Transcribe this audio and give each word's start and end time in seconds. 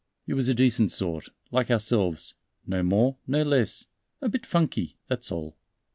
He 0.25 0.33
was 0.33 0.49
a 0.49 0.55
decent 0.55 0.91
sort, 0.91 1.29
like 1.51 1.69
ourselves, 1.69 2.33
no 2.65 2.81
more, 2.81 3.17
no 3.27 3.43
less 3.43 3.85
a 4.19 4.29
bit 4.29 4.47
funky, 4.47 4.97
that's 5.07 5.31
all. 5.31 5.55